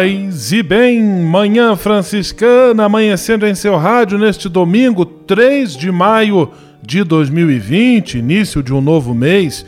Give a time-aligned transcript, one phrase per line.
[0.00, 6.50] Paz e bem, manhã franciscana, amanhecendo em seu rádio neste domingo, 3 de maio
[6.80, 9.66] de 2020, início de um novo mês,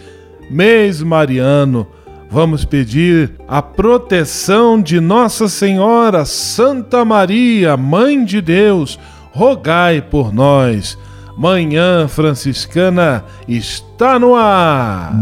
[0.49, 1.87] mês mariano.
[2.31, 8.99] Vamos pedir a proteção de Nossa Senhora Santa Maria, Mãe de Deus,
[9.33, 10.97] rogai por nós.
[11.37, 15.13] Manhã Franciscana está no ar.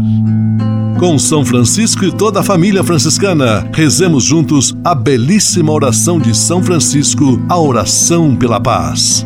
[0.99, 6.61] Com São Francisco e toda a família franciscana, rezemos juntos a belíssima oração de São
[6.61, 9.25] Francisco, a oração pela paz.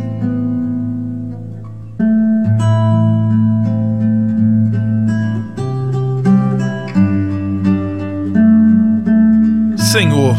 [9.78, 10.36] Senhor,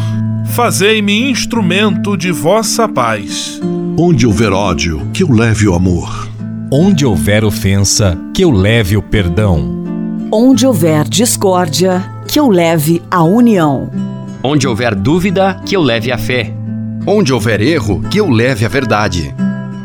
[0.55, 3.59] fazei-me instrumento de vossa paz.
[3.97, 6.26] Onde houver ódio, que eu leve o amor.
[6.69, 9.85] Onde houver ofensa, que eu leve o perdão.
[10.29, 13.89] Onde houver discórdia, que eu leve a união.
[14.43, 16.53] Onde houver dúvida, que eu leve a fé.
[17.05, 19.33] Onde houver erro, que eu leve a verdade.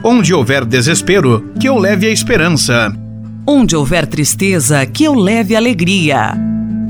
[0.03, 2.93] Onde houver desespero, que eu leve a esperança.
[3.47, 6.37] Onde houver tristeza, que eu leve alegria.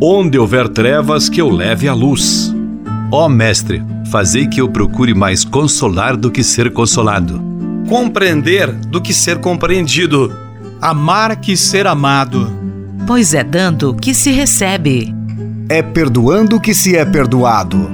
[0.00, 2.50] Onde houver trevas, que eu leve a luz.
[3.12, 7.51] Ó Mestre, fazei que eu procure mais consolar do que ser consolado
[7.92, 10.34] compreender do que ser compreendido,
[10.80, 12.50] amar que ser amado.
[13.06, 15.14] Pois é dando que se recebe,
[15.68, 17.90] é perdoando que se é perdoado,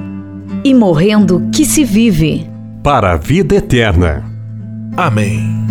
[0.63, 2.49] e morrendo que se vive.
[2.81, 4.23] Para a vida eterna.
[4.95, 5.67] Amém.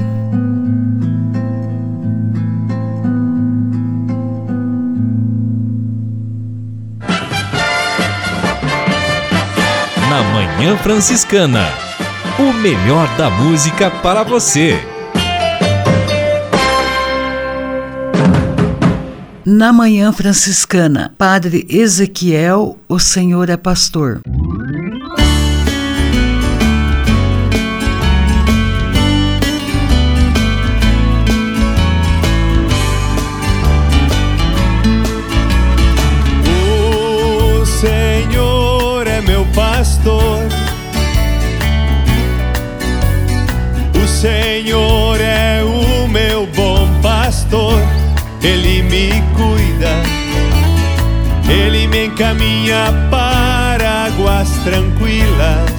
[10.11, 11.88] Na Manhã Franciscana
[12.38, 14.78] o melhor da música para você.
[19.44, 24.21] Na Manhã Franciscana, Padre Ezequiel, o Senhor é pastor.
[52.19, 55.71] Encaminha para águas tranquilas,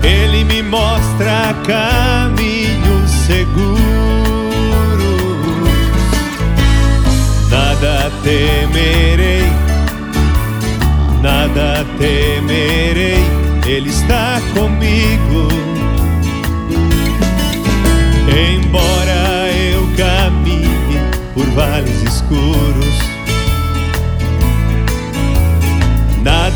[0.00, 3.80] Ele me mostra caminhos seguros,
[7.50, 9.42] nada temerei,
[11.20, 13.18] nada temerei
[13.66, 15.48] ele está comigo.
[18.30, 21.00] Embora eu caminhe
[21.34, 23.05] por vales escuros,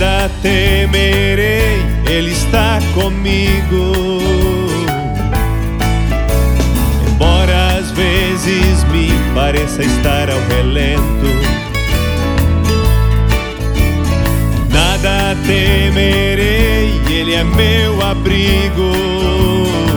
[0.00, 3.92] nada temerei, Ele está comigo.
[7.06, 11.26] Embora às vezes me pareça estar ao relento,
[14.70, 19.89] nada temerei ele é meu abrigo.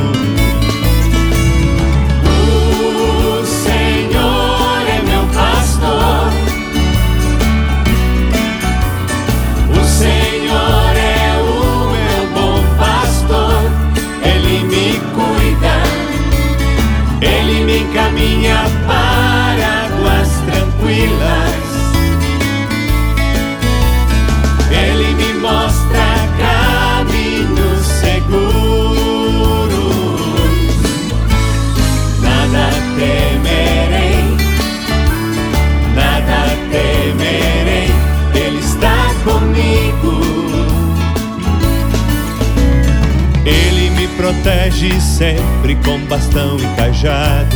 [44.43, 47.55] Protege sempre com bastão e cajado.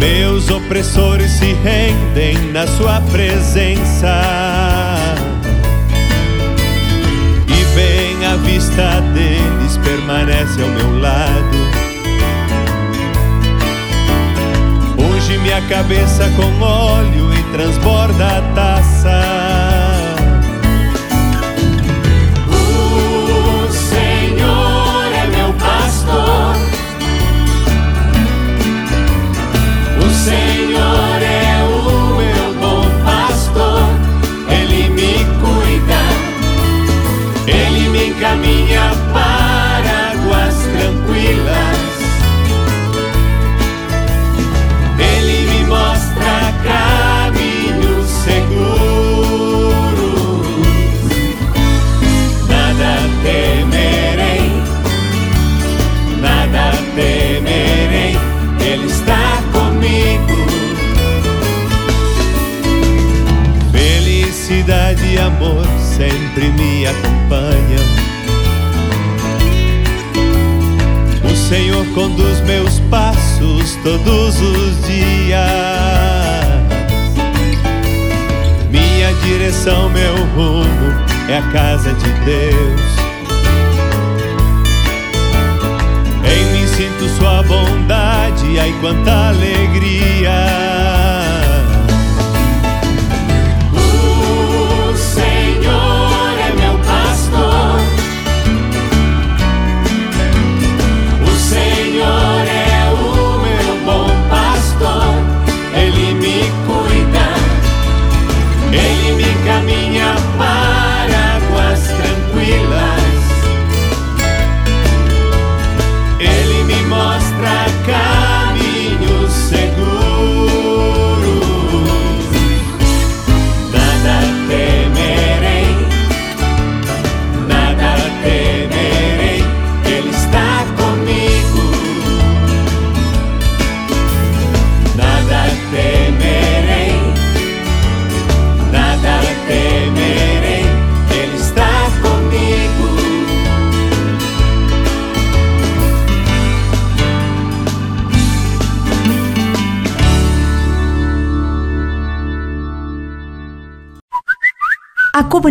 [0.00, 4.22] Meus opressores se rendem na sua presença.
[7.46, 11.84] E bem à vista deles permanece ao meu lado.
[15.42, 19.73] minha cabeça com óleo e transborda a taça.
[30.24, 31.13] Sempre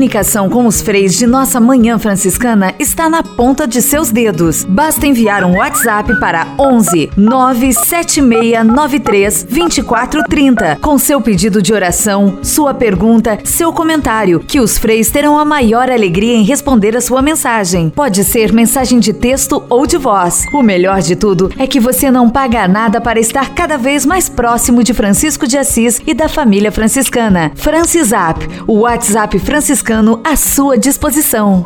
[0.03, 4.65] comunicação com os freis de nossa Manhã Franciscana está na ponta de seus dedos.
[4.65, 13.39] Basta enviar um WhatsApp para 11 97693 2430 com seu pedido de oração, sua pergunta,
[13.45, 17.89] seu comentário, que os freis terão a maior alegria em responder a sua mensagem.
[17.89, 20.43] Pode ser mensagem de texto ou de voz.
[20.53, 24.27] O melhor de tudo é que você não paga nada para estar cada vez mais
[24.27, 27.53] próximo de Francisco de Assis e da família franciscana.
[27.55, 31.63] Francisap, o WhatsApp franciscano franciscano à sua disposição.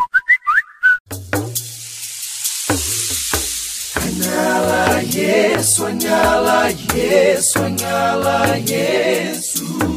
[7.42, 9.97] Sonhala, yes.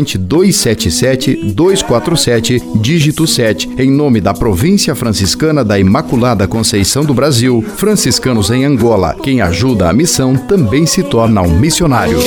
[0.01, 7.63] corrente 277 247, dígito 7, em nome da Província Franciscana da Imaculada Conceição do Brasil,
[7.77, 9.15] franciscanos em Angola.
[9.21, 12.17] Quem ajuda a missão também se torna um missionário.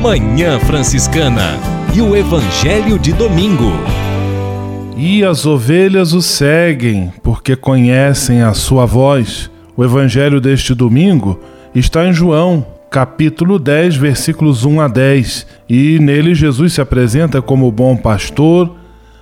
[0.00, 1.58] Manhã Franciscana
[1.94, 3.72] e o Evangelho de Domingo.
[4.96, 9.50] E as ovelhas o seguem, porque conhecem a sua voz.
[9.76, 11.40] O Evangelho deste domingo
[11.80, 15.46] está em João, capítulo 10, versículos 1 a 10.
[15.68, 18.76] E nele Jesus se apresenta como bom pastor,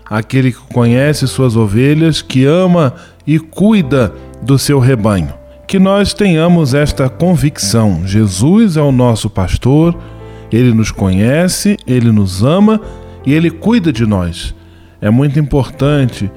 [0.04, 2.94] aquele que conhece suas ovelhas, que ama
[3.26, 5.32] e cuida do seu rebanho.
[5.66, 9.96] Que nós tenhamos esta convicção: Jesus é o nosso pastor,
[10.52, 12.78] ele nos conhece, ele nos ama
[13.24, 14.54] e ele cuida de nós.
[15.00, 16.30] É muito importante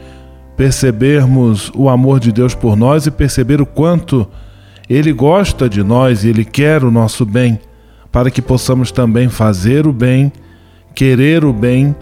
[0.56, 4.26] percebermos o amor de Deus por nós e perceber o quanto
[4.89, 7.60] ele gosta de nós e Ele quer o nosso bem,
[8.12, 10.32] para que possamos também fazer o bem,
[10.94, 11.96] querer o bem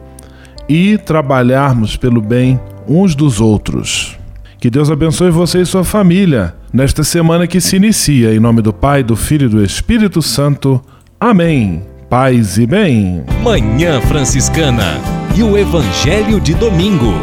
[0.68, 4.18] e trabalharmos pelo bem uns dos outros.
[4.60, 8.34] Que Deus abençoe você e sua família nesta semana que se inicia.
[8.34, 10.82] Em nome do Pai, do Filho e do Espírito Santo.
[11.20, 11.84] Amém.
[12.10, 13.24] Paz e bem.
[13.42, 15.02] Manhã Franciscana
[15.36, 17.14] e o Evangelho de Domingo.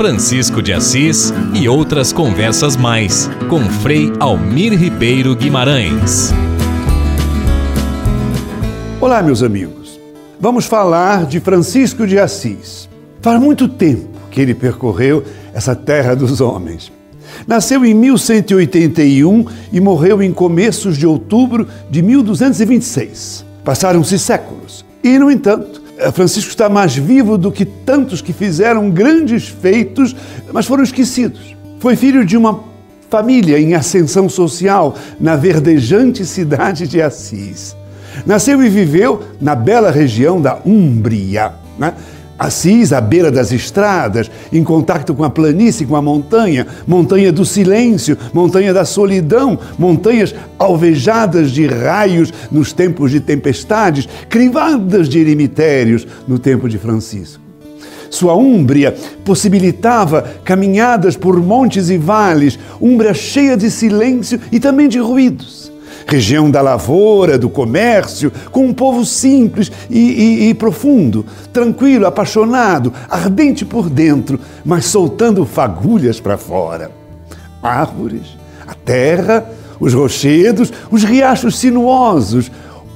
[0.00, 6.32] Francisco de Assis e outras conversas mais com Frei Almir Ribeiro Guimarães.
[8.98, 10.00] Olá, meus amigos.
[10.40, 12.88] Vamos falar de Francisco de Assis.
[13.20, 16.90] Faz muito tempo que ele percorreu essa terra dos homens.
[17.46, 23.44] Nasceu em 1181 e morreu em começos de outubro de 1226.
[23.62, 24.82] Passaram-se séculos.
[25.04, 25.79] E, no entanto,
[26.12, 30.14] Francisco está mais vivo do que tantos que fizeram grandes feitos,
[30.52, 31.54] mas foram esquecidos.
[31.78, 32.60] Foi filho de uma
[33.08, 37.76] família em ascensão social na verdejante cidade de Assis.
[38.24, 41.52] Nasceu e viveu na bela região da Úmbria.
[41.78, 41.94] Né?
[42.40, 47.44] Assis, à beira das estradas, em contato com a planície, com a montanha, montanha do
[47.44, 56.06] silêncio, montanha da solidão, montanhas alvejadas de raios nos tempos de tempestades, crivadas de eremitérios
[56.26, 57.42] no tempo de Francisco.
[58.08, 64.98] Sua Úmbria possibilitava caminhadas por montes e vales, Úmbria cheia de silêncio e também de
[64.98, 65.70] ruídos
[66.06, 72.92] região da lavoura, do comércio, com um povo simples e, e, e, profundo, tranquilo, apaixonado,
[73.08, 76.90] ardente por dentro, mas soltando fagulhas para fora.
[77.62, 79.46] Árvores, a terra,
[79.78, 82.50] os rochedos, os riachos sinuosos,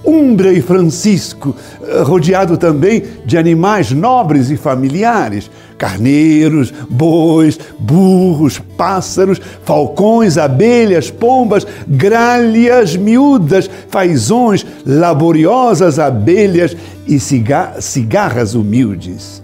[0.05, 9.41] Umbra e Francisco, eh, rodeado também de animais nobres e familiares, carneiros, bois, burros, pássaros,
[9.65, 16.77] falcões, abelhas, pombas, gralhas miúdas, fazões, laboriosas abelhas
[17.07, 19.43] e cigarras humildes.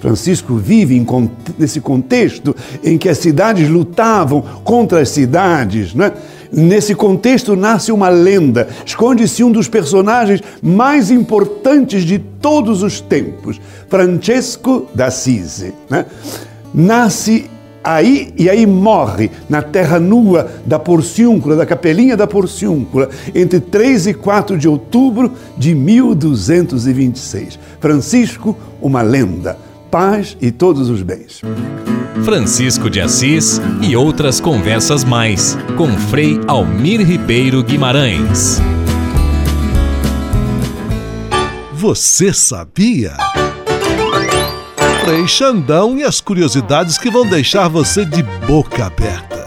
[0.00, 1.06] Francisco vive
[1.56, 6.12] nesse contexto em que as cidades lutavam contra as cidades, não é?
[6.52, 13.58] Nesse contexto nasce uma lenda, esconde-se um dos personagens mais importantes de todos os tempos,
[13.88, 15.72] Francesco d'Assisi.
[15.88, 16.04] Né?
[16.74, 17.50] Nasce
[17.82, 24.08] aí e aí morre na terra nua da Porciúncula, da capelinha da Porciúncula, entre 3
[24.08, 27.58] e 4 de outubro de 1226.
[27.80, 29.56] Francisco, uma lenda
[29.92, 31.42] paz e todos os bens.
[32.24, 38.58] Francisco de Assis e outras conversas mais com Frei Almir Ribeiro Guimarães.
[41.74, 43.12] Você sabia?
[45.04, 49.41] Frei Xandão e as curiosidades que vão deixar você de boca aberta.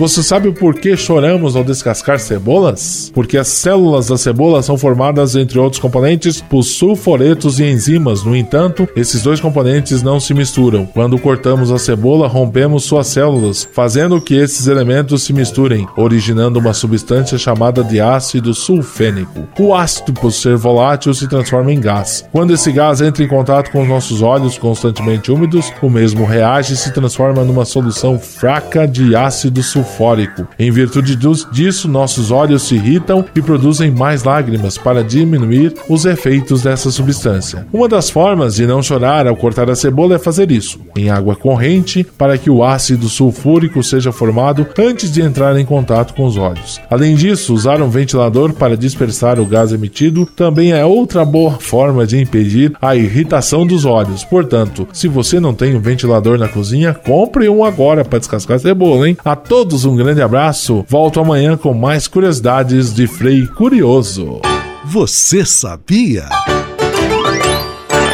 [0.00, 3.12] Você sabe o porquê choramos ao descascar cebolas?
[3.14, 8.24] Porque as células da cebola são formadas, entre outros componentes, por sulforetos e enzimas.
[8.24, 10.86] No entanto, esses dois componentes não se misturam.
[10.86, 16.72] Quando cortamos a cebola, rompemos suas células, fazendo que esses elementos se misturem, originando uma
[16.72, 19.46] substância chamada de ácido sulfênico.
[19.58, 22.24] O ácido, por ser volátil, se transforma em gás.
[22.32, 26.72] Quando esse gás entra em contato com os nossos olhos constantemente úmidos, o mesmo reage
[26.72, 30.46] e se transforma numa solução fraca de ácido sulfênico sulfórico.
[30.58, 31.18] Em virtude
[31.52, 37.66] disso, nossos olhos se irritam e produzem mais lágrimas para diminuir os efeitos dessa substância.
[37.72, 41.34] Uma das formas de não chorar ao cortar a cebola é fazer isso em água
[41.34, 46.36] corrente para que o ácido sulfúrico seja formado antes de entrar em contato com os
[46.36, 46.80] olhos.
[46.90, 52.06] Além disso, usar um ventilador para dispersar o gás emitido também é outra boa forma
[52.06, 54.24] de impedir a irritação dos olhos.
[54.24, 58.60] Portanto, se você não tem um ventilador na cozinha, compre um agora para descascar a
[58.60, 59.16] cebola, hein?
[59.24, 60.84] A todos todos um grande abraço.
[60.88, 64.40] Volto amanhã com mais curiosidades de Frei Curioso.
[64.84, 66.28] Você sabia?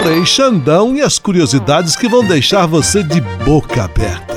[0.02, 4.36] Frei Xandão e as curiosidades que vão deixar você de boca aberta.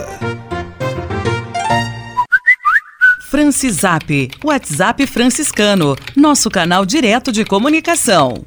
[3.29, 8.43] Francisap, WhatsApp franciscano, nosso canal direto de comunicação.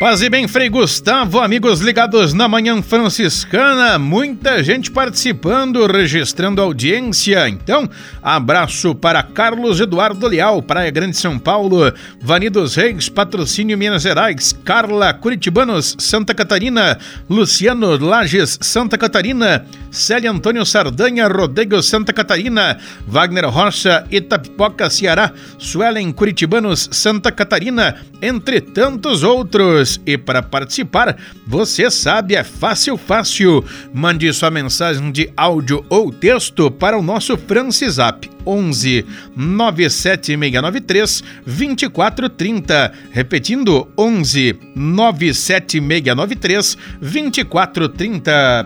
[0.00, 7.46] Paz e bem, Frei Gustavo, amigos ligados na Manhã Franciscana, muita gente participando, registrando audiência.
[7.46, 7.86] Então,
[8.22, 15.12] abraço para Carlos Eduardo Leal, Praia Grande São Paulo, Vanidos Reis, Patrocínio Minas Gerais, Carla
[15.12, 16.96] Curitibanos, Santa Catarina,
[17.28, 26.10] Luciano Lages, Santa Catarina, Célia Antônio Sardanha, Rodrigo Santa Catarina, Wagner Rocha, Itapipoca, Ceará, Suelen
[26.10, 29.89] Curitibanos, Santa Catarina, entre tantos outros.
[30.06, 31.16] E para participar,
[31.46, 33.64] você sabe, é fácil, fácil.
[33.92, 39.04] Mande sua mensagem de áudio ou texto para o nosso Francisap 11
[39.36, 42.92] 97693 2430.
[43.10, 48.64] Repetindo, 11 97693 2430.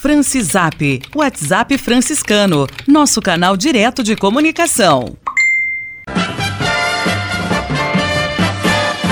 [0.00, 5.16] Francisap, WhatsApp franciscano, nosso canal direto de comunicação.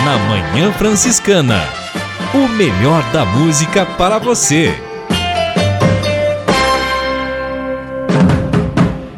[0.04, 1.62] na Manhã Franciscana.
[2.34, 4.74] O melhor da música para você.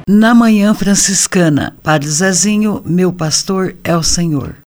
[0.08, 4.65] Na Manhã Franciscana, Padre Zezinho, meu pastor é o Senhor.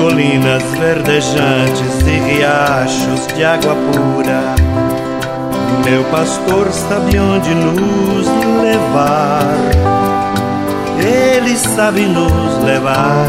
[0.00, 4.69] Colinas verdejantes e riachos de água pura.
[5.90, 8.28] Meu pastor sabe onde nos
[8.62, 9.42] levar.
[11.00, 13.26] Ele sabe nos levar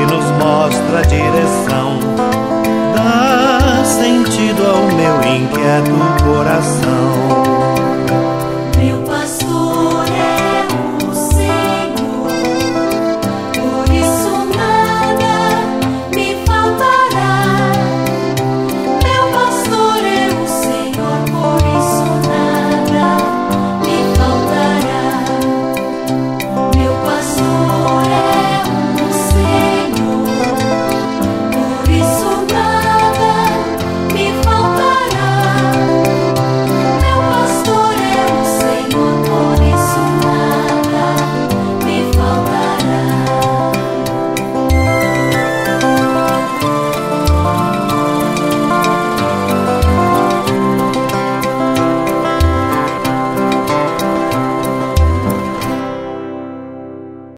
[0.00, 1.98] e nos mostra a direção.
[2.96, 7.37] Dá sentido ao meu inquieto coração.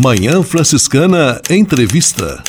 [0.00, 2.40] Manhã Franciscana Entrevista.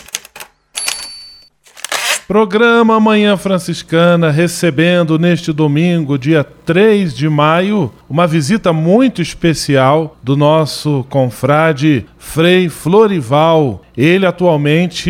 [2.28, 10.36] Programa Manhã Franciscana recebendo neste domingo, dia 3 de maio, uma visita muito especial do
[10.36, 13.84] nosso confrade Frei Florival.
[13.96, 15.10] Ele atualmente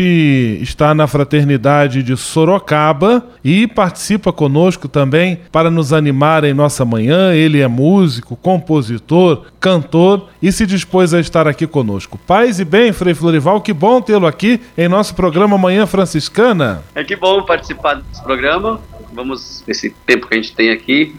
[0.60, 7.32] está na Fraternidade de Sorocaba e participa conosco também para nos animar em nossa manhã.
[7.32, 12.18] Ele é músico, compositor, cantor e se dispôs a estar aqui conosco.
[12.26, 16.82] Paz e bem, Frei Florival, que bom tê-lo aqui em nosso programa Manhã Franciscana.
[16.94, 18.80] É que bom participar desse programa.
[19.12, 21.14] Vamos, nesse tempo que a gente tem aqui,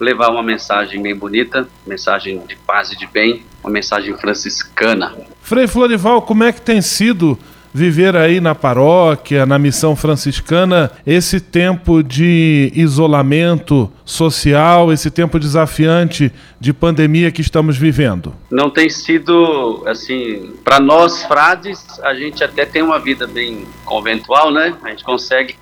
[0.00, 5.14] levar uma mensagem bem bonita, mensagem de paz e de bem, uma mensagem franciscana.
[5.40, 7.38] Frei Florival, como é que tem sido
[7.72, 16.30] viver aí na paróquia, na missão franciscana, esse tempo de isolamento social, esse tempo desafiante
[16.60, 18.34] de pandemia que estamos vivendo?
[18.50, 24.50] Não tem sido assim, para nós frades, a gente até tem uma vida bem conventual,
[24.50, 24.74] né?
[24.82, 25.56] A gente consegue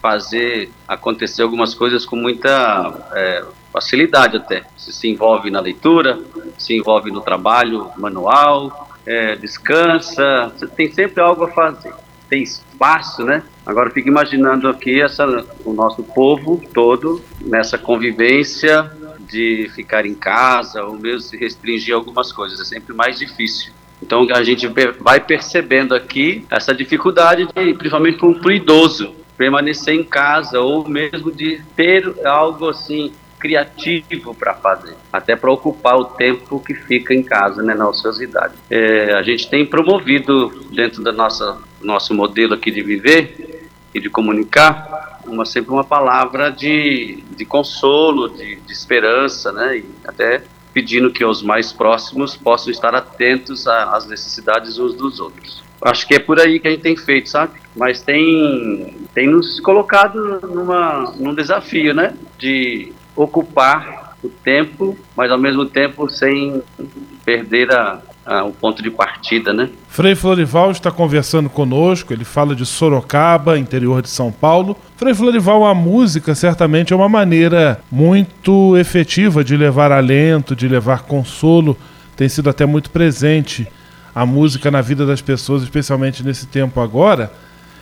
[0.00, 4.64] fazer acontecer algumas coisas com muita é, facilidade até.
[4.76, 6.18] Você se envolve na leitura,
[6.58, 11.92] se envolve no trabalho manual, é, descansa, você tem sempre algo a fazer.
[12.28, 13.42] Tem espaço, né?
[13.64, 20.84] Agora fico imaginando aqui essa, o nosso povo todo nessa convivência de ficar em casa
[20.84, 22.60] ou mesmo se restringir algumas coisas.
[22.60, 23.72] É sempre mais difícil.
[24.02, 24.66] Então a gente
[25.00, 31.32] vai percebendo aqui essa dificuldade, de, principalmente para um idoso, permanecer em casa ou mesmo
[31.32, 37.22] de ter algo assim criativo para fazer, até para ocupar o tempo que fica em
[37.22, 38.54] casa, né, na ociosidade.
[38.70, 45.20] É, a gente tem promovido dentro nossa nosso modelo aqui de viver e de comunicar
[45.26, 51.24] uma sempre uma palavra de, de consolo, de, de esperança, né, e até pedindo que
[51.24, 55.62] os mais próximos possam estar atentos às necessidades uns dos outros.
[55.80, 57.60] Acho que é por aí que a gente tem feito, sabe?
[57.74, 62.14] Mas tem, tem nos colocado numa, num desafio, né?
[62.36, 66.62] De ocupar o tempo, mas ao mesmo tempo sem
[67.24, 69.68] perder a, a, o ponto de partida, né?
[69.88, 74.76] Frei Florival está conversando conosco, ele fala de Sorocaba, interior de São Paulo.
[74.96, 81.02] Frei Florival, a música certamente é uma maneira muito efetiva de levar alento, de levar
[81.02, 81.76] consolo,
[82.16, 83.66] tem sido até muito presente
[84.14, 87.32] a música na vida das pessoas, especialmente nesse tempo agora.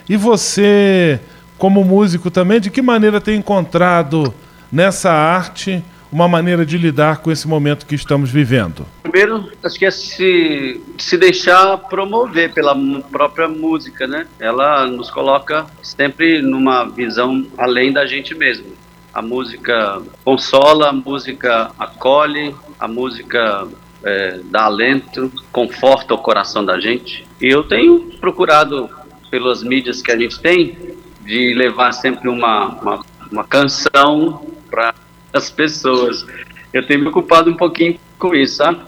[0.09, 1.21] E você,
[1.57, 4.35] como músico também, de que maneira tem encontrado
[4.71, 8.87] nessa arte uma maneira de lidar com esse momento que estamos vivendo?
[9.03, 12.77] Primeiro, acho que é se, se deixar promover pela
[13.11, 14.27] própria música, né?
[14.39, 18.67] Ela nos coloca sempre numa visão além da gente mesmo.
[19.13, 23.67] A música consola, a música acolhe, a música
[24.05, 27.27] é, dá alento, conforta o coração da gente.
[27.41, 28.89] E eu tenho procurado,
[29.31, 34.95] pelas mídias que a gente tem, de levar sempre uma, uma, uma canção para
[35.33, 36.27] as pessoas.
[36.71, 38.79] Eu tenho me ocupado um pouquinho com isso, sabe?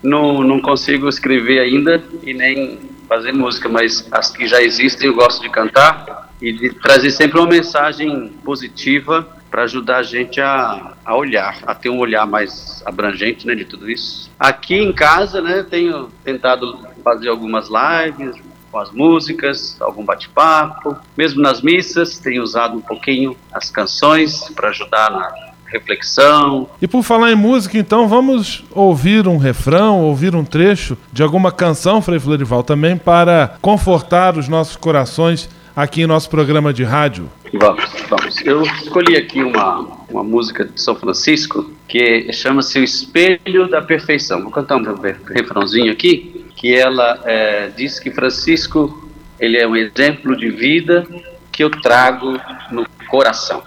[0.00, 5.14] Não, não consigo escrever ainda e nem fazer música, mas as que já existem eu
[5.14, 10.94] gosto de cantar e de trazer sempre uma mensagem positiva para ajudar a gente a,
[11.04, 14.30] a olhar, a ter um olhar mais abrangente né, de tudo isso.
[14.38, 18.36] Aqui em casa, né, tenho tentado fazer algumas lives,
[18.74, 20.96] com as músicas, algum bate-papo.
[21.16, 25.32] Mesmo nas missas, tenho usado um pouquinho as canções para ajudar na
[25.66, 26.68] reflexão.
[26.82, 31.52] E por falar em música, então vamos ouvir um refrão, ouvir um trecho de alguma
[31.52, 37.30] canção, Frei Florival, também para confortar os nossos corações aqui em nosso programa de rádio.
[37.52, 38.44] Vamos, vamos.
[38.44, 44.42] Eu escolhi aqui uma, uma música de São Francisco que chama-se O Espelho da Perfeição.
[44.42, 44.84] Vou cantar um
[45.32, 51.06] refrãozinho aqui que ela é, diz que Francisco ele é um exemplo de vida
[51.50, 52.40] que eu trago
[52.70, 53.62] no coração,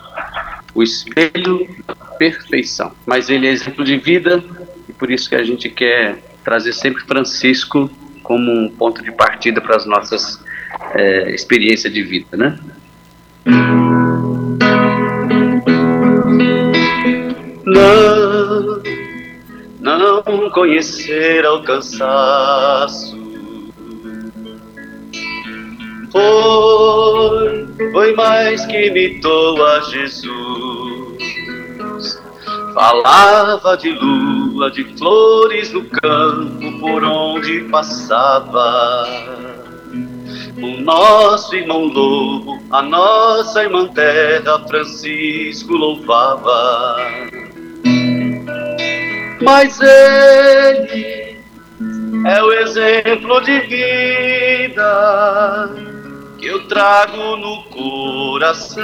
[0.73, 2.91] o espelho da perfeição.
[3.05, 4.43] Mas ele é exemplo de vida
[4.87, 7.89] e por isso que a gente quer trazer sempre Francisco
[8.23, 10.43] como um ponto de partida para as nossas
[10.93, 12.57] é, experiências de vida, né?
[17.65, 18.06] Não
[19.97, 23.17] não conhecer ao cansaço.
[26.11, 31.17] Foi, foi mais que imitou a Jesus.
[32.73, 39.05] Falava de lua, de flores no campo por onde passava.
[40.61, 46.97] O nosso irmão lobo, a nossa irmã terra, Francisco louvava
[49.41, 51.37] mas ele
[52.25, 55.69] é o exemplo de vida
[56.37, 58.83] que eu trago no coração,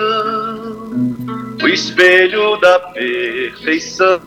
[1.61, 4.19] o espelho da perfeição.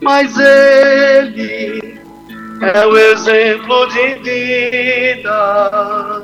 [0.00, 2.00] Mas ele
[2.60, 6.22] é o exemplo de vida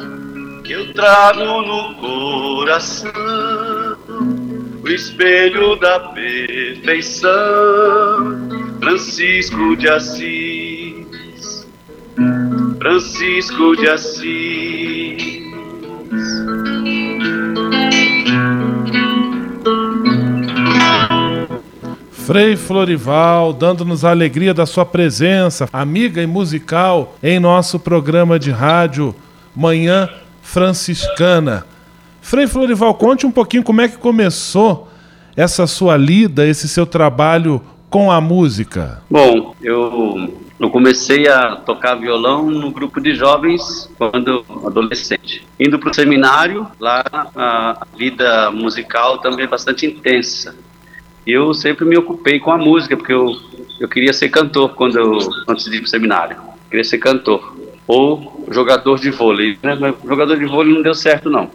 [0.65, 3.11] que eu trago no coração
[4.83, 7.31] o espelho da perfeição,
[8.81, 11.67] Francisco de Assis,
[12.79, 15.41] Francisco de Assis.
[22.11, 28.53] Frei Florival, dando-nos a alegria da sua presença, amiga e musical, em nosso programa de
[28.53, 29.15] rádio
[29.55, 30.09] Manhã
[30.41, 31.67] Franciscana.
[32.31, 34.87] Frei Florival, conte um pouquinho como é que começou
[35.37, 39.03] essa sua lida, esse seu trabalho com a música.
[39.11, 45.45] Bom, eu, eu comecei a tocar violão no grupo de jovens quando adolescente.
[45.59, 47.03] Indo para o seminário, lá
[47.35, 50.55] a vida musical também é bastante intensa.
[51.27, 53.35] Eu sempre me ocupei com a música, porque eu,
[53.81, 56.37] eu queria ser cantor quando eu, antes de ir para o seminário.
[56.71, 57.57] Queria ser cantor.
[57.91, 59.59] Ou jogador de vôlei.
[59.61, 59.77] Né?
[60.07, 61.51] Jogador de vôlei não deu certo, não.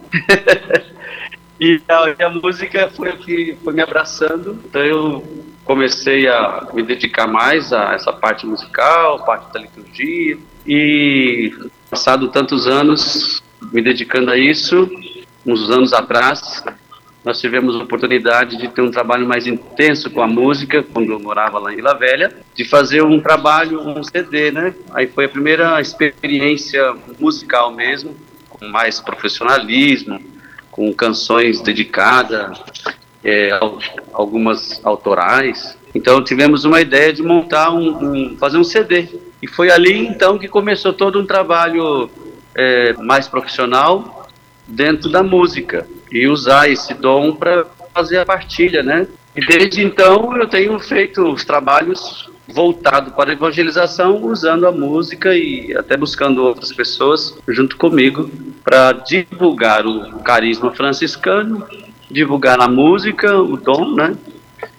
[1.58, 4.60] e a, a música foi que foi me abraçando.
[4.66, 5.24] Então eu
[5.64, 10.36] comecei a me dedicar mais a essa parte musical, parte da liturgia.
[10.66, 11.54] E
[11.88, 14.90] passado tantos anos me dedicando a isso,
[15.46, 16.62] uns anos atrás,
[17.26, 21.18] nós tivemos a oportunidade de ter um trabalho mais intenso com a música, quando eu
[21.18, 24.72] morava lá em Vila Velha, de fazer um trabalho, um CD, né?
[24.94, 28.14] Aí foi a primeira experiência musical mesmo,
[28.48, 30.20] com mais profissionalismo,
[30.70, 32.60] com canções dedicadas,
[33.24, 33.58] é,
[34.12, 35.76] algumas autorais.
[35.92, 39.08] Então tivemos uma ideia de montar um, um, fazer um CD.
[39.42, 42.08] E foi ali então que começou todo um trabalho
[42.54, 44.28] é, mais profissional
[44.68, 49.06] dentro da música e usar esse dom para fazer a partilha, né?
[49.34, 55.34] E desde então eu tenho feito os trabalhos voltado para a evangelização, usando a música
[55.34, 58.30] e até buscando outras pessoas junto comigo
[58.62, 61.66] para divulgar o carisma franciscano,
[62.10, 64.16] divulgar a música, o dom, né?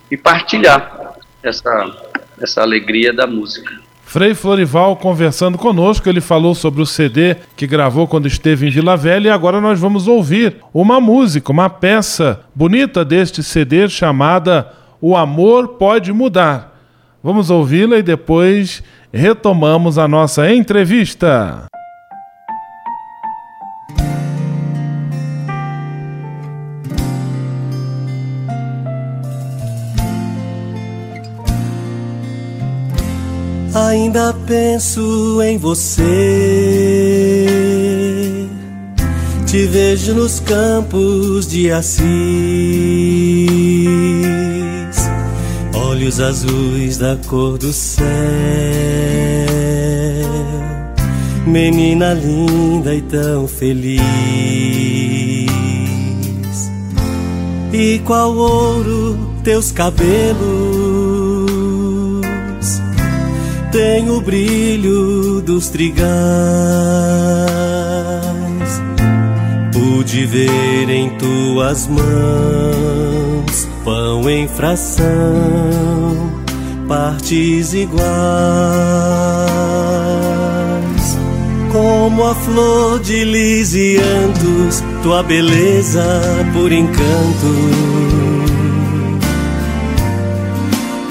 [0.09, 1.91] E partilhar essa,
[2.39, 3.86] essa alegria da música.
[4.07, 8.95] Frei Florival conversando conosco, ele falou sobre o CD que gravou quando esteve em Vila
[8.95, 15.13] Velha e agora nós vamos ouvir uma música, uma peça bonita deste CD chamada O
[15.13, 16.73] Amor Pode Mudar.
[17.21, 21.65] Vamos ouvi-la e depois retomamos a nossa entrevista.
[33.85, 36.03] Ainda penso em você.
[39.45, 42.03] Te vejo nos campos de Assis,
[45.73, 48.07] olhos azuis da cor do céu,
[51.45, 54.01] menina linda e tão feliz.
[57.71, 60.76] E qual ouro teus cabelos
[63.77, 66.01] tem o brilho dos trigais.
[69.71, 75.05] Pude ver em tuas mãos pão em fração,
[76.87, 78.07] partes iguais.
[81.71, 86.03] Como a flor de lisiantos, tua beleza
[86.51, 88.36] por encanto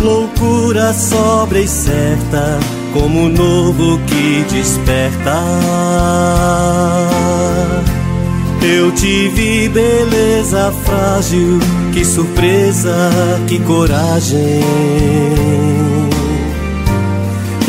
[0.04, 2.59] loucura sobra e certa,
[2.92, 5.42] como o novo que desperta.
[8.62, 11.61] Eu te vi, beleza frágil,
[11.92, 13.11] que surpresa,
[13.46, 14.62] que coragem.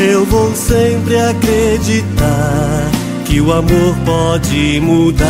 [0.00, 2.90] Eu vou sempre acreditar
[3.24, 5.26] que o amor pode mudar.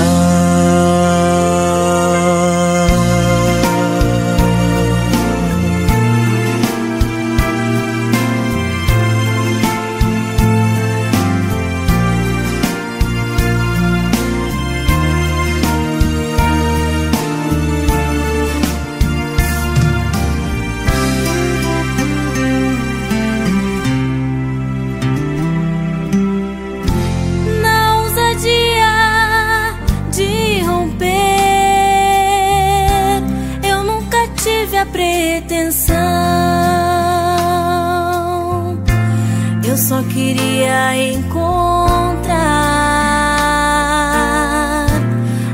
[40.30, 41.48] iria encontrar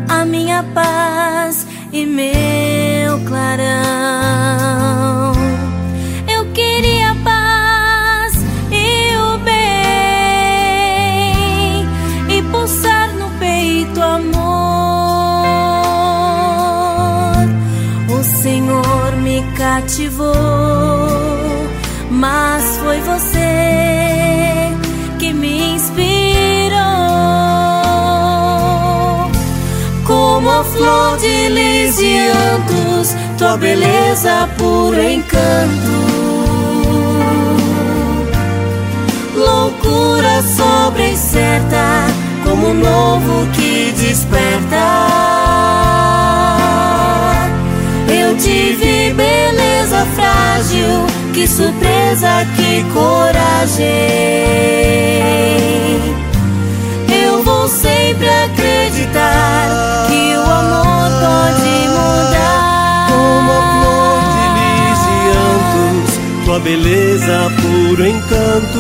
[0.09, 3.73] a minha paz e meu clarão.
[6.27, 8.35] Eu queria a paz
[8.73, 9.57] e o bem
[12.37, 14.35] e pulsar no peito amor.
[18.09, 20.35] O Senhor me cativou.
[22.11, 22.54] Mas
[33.45, 35.93] tua beleza por encanto.
[39.37, 42.07] Loucura sobre e certa,
[42.43, 45.07] como um novo que desperta.
[48.09, 53.87] Eu tive beleza frágil, que surpresa, que coragem.
[57.25, 60.14] Eu vou sempre acreditar
[66.65, 68.79] beleza, puro encanto.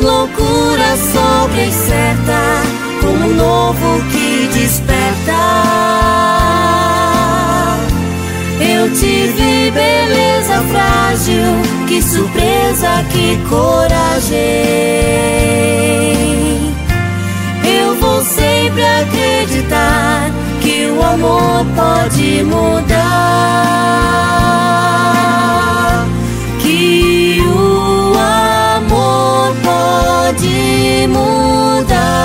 [0.00, 2.62] Loucura sobre certa,
[3.00, 5.40] como um novo que desperta.
[8.60, 14.38] Eu tive beleza frágil, que surpresa, que coragem.
[17.64, 20.30] Eu vou sempre acreditar
[21.00, 22.98] o amor pode mudar.
[26.60, 28.12] Que o
[28.76, 32.20] amor pode mudar.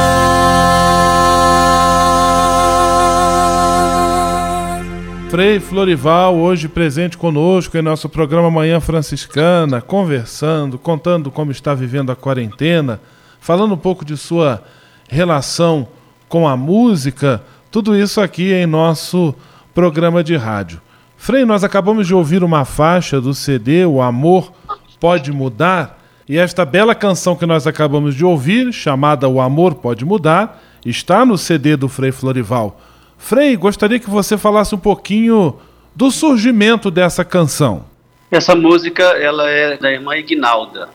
[5.30, 12.12] Frei Florival, hoje presente conosco em nosso programa Manhã Franciscana, conversando, contando como está vivendo
[12.12, 13.00] a quarentena,
[13.40, 14.62] falando um pouco de sua
[15.10, 15.88] relação
[16.28, 17.42] com a música,
[17.76, 19.36] tudo isso aqui em nosso
[19.74, 20.82] programa de rádio.
[21.18, 24.54] Frei, nós acabamos de ouvir uma faixa do CD O Amor
[24.98, 30.06] Pode Mudar, e esta bela canção que nós acabamos de ouvir, chamada O Amor Pode
[30.06, 32.80] Mudar, está no CD do Frei Florival.
[33.18, 35.58] Frei, gostaria que você falasse um pouquinho
[35.94, 37.88] do surgimento dessa canção.
[38.32, 40.88] Essa música, ela é da irmã Ignalda.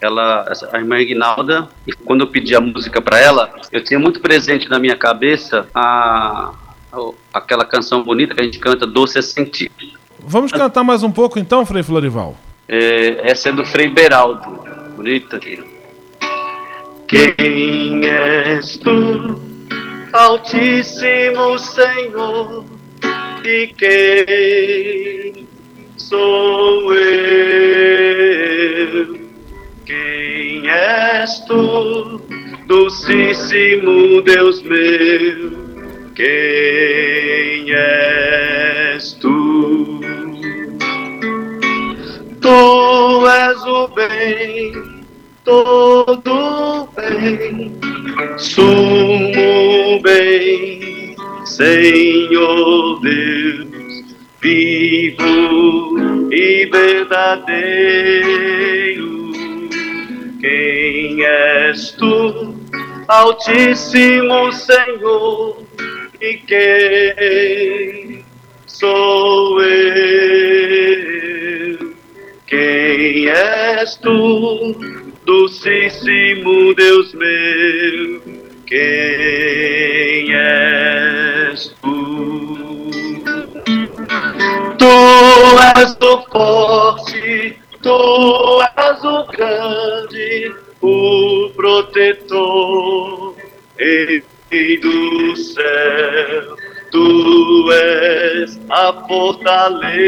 [0.00, 1.68] Ela, a irmã Ignalda,
[2.04, 6.52] quando eu pedi a música para ela, eu tinha muito presente na minha cabeça a,
[6.90, 9.70] a, aquela canção bonita que a gente canta, Doce é Sentir.
[10.18, 12.36] Vamos cantar mais um pouco então, Frei Florival?
[12.66, 14.64] É, essa é do Frei Beraldo.
[14.96, 15.38] Bonita.
[17.08, 19.40] Quem és tu,
[20.12, 22.64] Altíssimo Senhor,
[23.44, 25.48] e quem
[25.96, 26.99] sou eu?
[31.30, 31.44] És
[32.66, 35.52] Dulcíssimo Deus meu?
[36.14, 40.00] Quem és tu?
[42.40, 44.72] Tu és o bem,
[45.44, 47.70] todo bem,
[48.36, 51.14] sumo bem,
[51.44, 53.68] Senhor Deus,
[54.40, 58.79] vivo e verdadeiro.
[60.40, 62.54] Quem és tu,
[63.06, 65.62] Altíssimo Senhor,
[66.18, 68.24] e quem
[68.66, 70.70] sou eu?
[72.46, 74.74] Quem és tu,
[75.26, 78.22] Dulcíssimo Deus meu?
[78.66, 82.90] Quem és tu?
[84.78, 84.86] Tu
[85.76, 93.34] és o forte, tu és o grande, o protetor,
[94.50, 96.56] Rei do céu.
[96.90, 100.00] Tu és a fortaleza.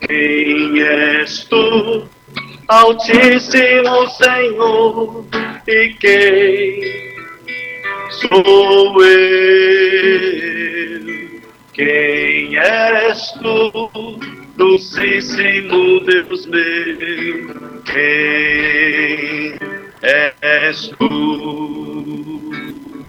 [0.00, 2.04] Quem és tu,
[2.68, 5.24] Altíssimo Senhor?
[5.66, 6.80] E quem
[8.10, 10.22] sou eu?
[11.74, 13.72] Quem és tu,
[14.56, 17.82] Dulcíssimo Deus meu?
[17.84, 19.58] Quem
[20.40, 22.52] és tu?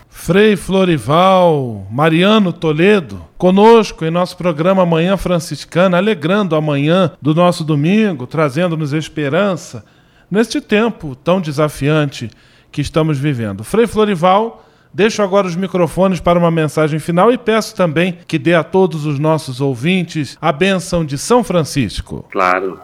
[0.10, 7.64] Frei Florival, Mariano Toledo, conosco em nosso programa Manhã Franciscana, alegrando a manhã do nosso
[7.66, 9.84] domingo, trazendo-nos esperança
[10.32, 12.32] neste tempo tão desafiante
[12.72, 13.66] que estamos vivendo.
[13.66, 18.54] Frei Florival, deixo agora os microfones para uma mensagem final e peço também que dê
[18.54, 22.26] a todos os nossos ouvintes a bênção de São Francisco.
[22.32, 22.80] Claro.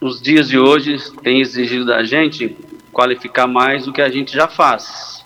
[0.00, 2.56] Os dias de hoje têm exigido da gente
[2.92, 5.20] qualificar mais o que a gente já faz.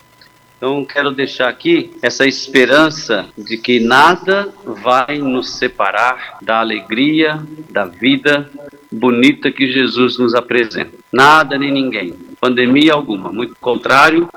[0.57, 7.85] Então, quero deixar aqui essa esperança de que nada vai nos separar da alegria, da
[7.85, 8.51] vida
[8.91, 10.93] bonita que Jesus nos apresenta.
[11.13, 13.31] Nada nem ninguém, pandemia alguma.
[13.31, 14.29] Muito contrário,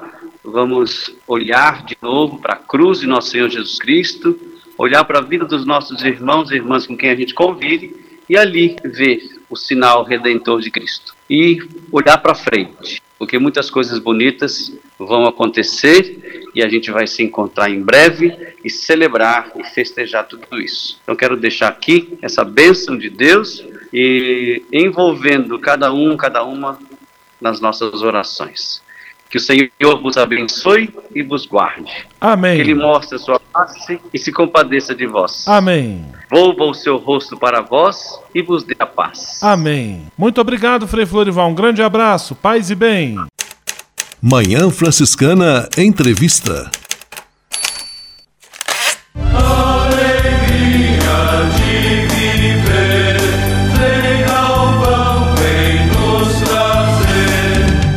[0.48, 4.40] vamos olhar de novo para a cruz de nosso Senhor Jesus Cristo,
[4.78, 7.94] olhar para a vida dos nossos irmãos e irmãs com quem a gente convive
[8.30, 11.14] e ali ver o sinal redentor de Cristo.
[11.30, 11.60] E
[11.92, 17.70] olhar para frente, porque muitas coisas bonitas vão acontecer e a gente vai se encontrar
[17.70, 18.34] em breve
[18.64, 20.98] e celebrar e festejar tudo isso.
[21.04, 26.80] Então quero deixar aqui essa bênção de Deus e envolvendo cada um, cada uma
[27.42, 28.82] nas nossas orações.
[29.30, 31.92] Que o Senhor vos abençoe e vos guarde.
[32.20, 32.56] Amém.
[32.56, 35.48] Que Ele mostre a sua face e se compadeça de vós.
[35.48, 36.06] Amém.
[36.30, 39.42] Volva o seu rosto para vós e vos dê a paz.
[39.44, 40.08] Amém.
[40.18, 41.50] Muito obrigado, Frei Florival.
[41.50, 42.36] Um grande abraço.
[42.36, 43.18] Paz e bem.
[44.22, 46.72] Manhã Franciscana Entrevista.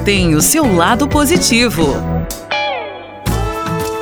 [0.05, 1.95] tem o seu lado positivo.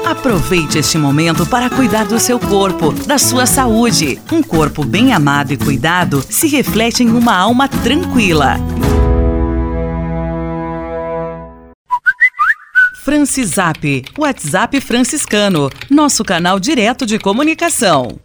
[0.06, 4.20] Aproveite este momento para cuidar do seu corpo, da sua saúde.
[4.32, 8.56] Um corpo bem amado e cuidado se reflete em uma alma tranquila.
[13.04, 18.18] Francisap, WhatsApp franciscano, nosso canal direto de comunicação.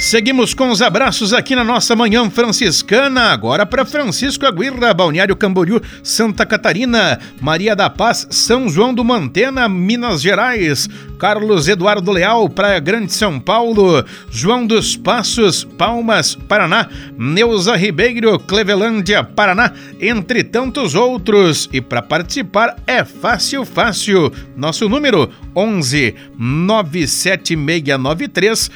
[0.00, 5.80] Seguimos com os abraços aqui na nossa manhã franciscana, agora para Francisco Aguirra, Balneário Camboriú,
[6.04, 10.88] Santa Catarina, Maria da Paz, São João do Mantena, Minas Gerais,
[11.18, 16.86] Carlos Eduardo Leal, Praia Grande, São Paulo, João dos Passos, Palmas, Paraná,
[17.18, 21.68] Neuza Ribeiro, Clevelândia, Paraná, entre tantos outros.
[21.72, 24.32] E para participar é fácil, fácil.
[24.56, 28.70] Nosso número 11 97693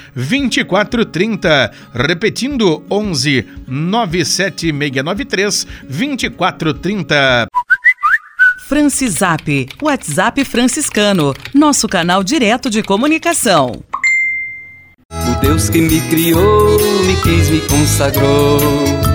[1.13, 1.73] 2430.
[1.95, 7.47] Repetindo, 11 97693 2430.
[8.69, 13.85] Francisap, WhatsApp franciscano, nosso canal direto de comunicação.
[15.11, 19.12] O Deus que me criou, me quis, me consagrou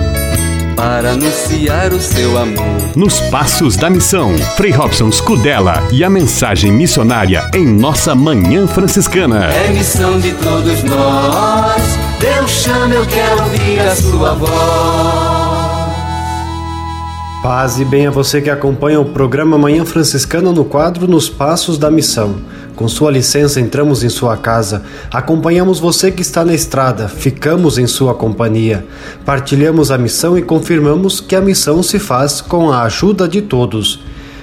[0.78, 2.64] para anunciar o seu amor.
[2.94, 9.46] Nos Passos da Missão, Frei Robson Scudella e a mensagem missionária em nossa Manhã Franciscana.
[9.46, 11.82] É missão de todos nós,
[12.20, 15.27] Deus chama, eu quero ouvir a sua voz.
[17.42, 21.78] Paz e bem a você que acompanha o programa Manhã Franciscana no quadro Nos Passos
[21.78, 22.34] da Missão.
[22.74, 27.86] Com sua licença, entramos em sua casa, acompanhamos você que está na estrada, ficamos em
[27.86, 28.84] sua companhia,
[29.24, 34.02] partilhamos a missão e confirmamos que a missão se faz com a ajuda de todos.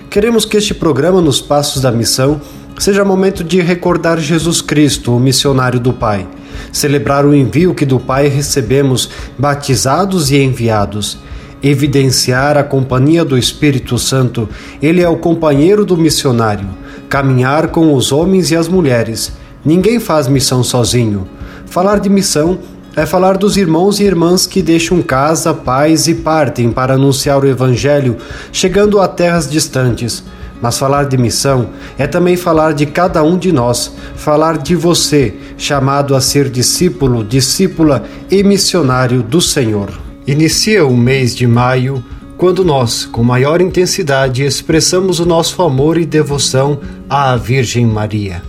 [0.09, 2.39] Queremos que este programa Nos Passos da Missão
[2.79, 6.25] seja momento de recordar Jesus Cristo, o missionário do Pai,
[6.71, 11.24] celebrar o envio que do Pai recebemos, batizados e enviados
[11.61, 14.47] evidenciar a companhia do Espírito Santo,
[14.81, 16.67] ele é o companheiro do missionário,
[17.09, 19.33] caminhar com os homens e as mulheres.
[19.63, 21.27] Ninguém faz missão sozinho.
[21.65, 22.59] Falar de missão
[22.95, 27.47] é falar dos irmãos e irmãs que deixam casa, pais e partem para anunciar o
[27.47, 28.15] Evangelho,
[28.51, 30.23] chegando a terras distantes.
[30.61, 35.35] Mas falar de missão é também falar de cada um de nós, falar de você,
[35.57, 40.04] chamado a ser discípulo, discípula e missionário do Senhor.
[40.27, 42.03] Inicia o mês de maio
[42.35, 48.41] quando nós, com maior intensidade, expressamos o nosso amor e devoção à Virgem Maria.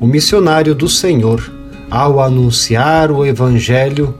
[0.00, 1.48] O missionário do Senhor,
[1.88, 4.16] ao anunciar o Evangelho,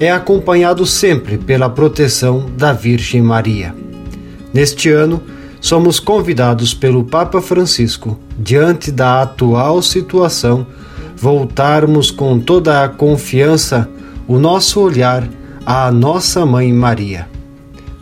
[0.00, 3.74] é acompanhado sempre pela proteção da Virgem Maria.
[4.54, 5.22] Neste ano,
[5.60, 10.66] somos convidados pelo Papa Francisco, diante da atual situação,
[11.14, 13.86] voltarmos com toda a confiança
[14.26, 15.28] o nosso olhar
[15.64, 17.28] à Nossa Mãe Maria.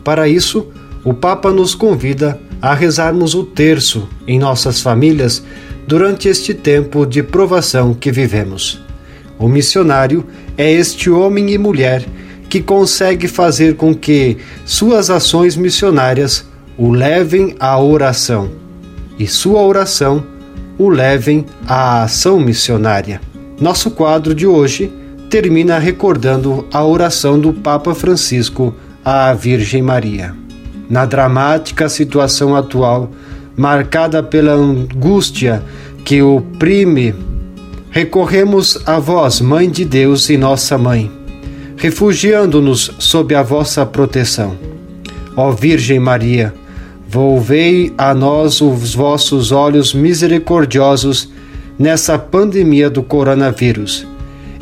[0.03, 0.67] Para isso,
[1.03, 5.43] o Papa nos convida a rezarmos o terço em nossas famílias
[5.87, 8.81] durante este tempo de provação que vivemos.
[9.37, 10.25] O missionário
[10.57, 12.05] é este homem e mulher
[12.49, 16.45] que consegue fazer com que suas ações missionárias
[16.77, 18.51] o levem à oração
[19.17, 20.23] e sua oração
[20.77, 23.21] o levem à ação missionária.
[23.59, 24.91] Nosso quadro de hoje
[25.31, 30.35] termina recordando a oração do Papa Francisco à Virgem Maria.
[30.89, 33.09] Na dramática situação atual,
[33.55, 35.63] marcada pela angústia
[36.03, 37.15] que oprime,
[37.89, 41.09] recorremos a vós, Mãe de Deus e nossa Mãe,
[41.77, 44.57] refugiando-nos sob a vossa proteção.
[45.37, 46.53] Ó Virgem Maria,
[47.07, 51.31] volvei a nós os vossos olhos misericordiosos
[51.79, 54.10] nessa pandemia do coronavírus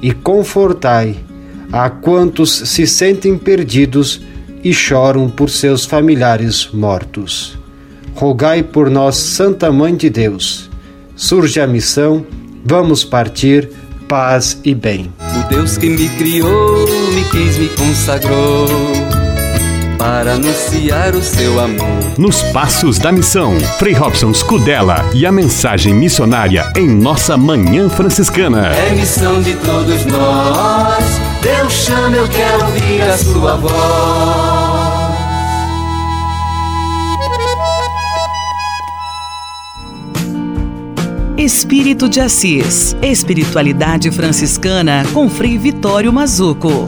[0.01, 1.17] e confortai
[1.71, 4.21] a quantos se sentem perdidos
[4.63, 7.57] e choram por seus familiares mortos.
[8.15, 10.69] Rogai por nós, Santa Mãe de Deus.
[11.15, 12.25] Surge a missão,
[12.65, 13.69] vamos partir,
[14.07, 15.13] paz e bem.
[15.19, 18.67] O Deus que me criou, me quis, me consagrou
[19.99, 22.17] para anunciar o seu amor.
[22.17, 28.69] Nos Passos da Missão, Frei Robson Scudella e a mensagem missionária em nossa Manhã Franciscana.
[28.69, 31.03] É missão de todos nós.
[31.41, 34.69] Deus chama, eu quero ouvir a sua voz.
[41.37, 42.95] Espírito de Assis.
[43.01, 46.87] Espiritualidade franciscana com Frei Vitório Mazuco.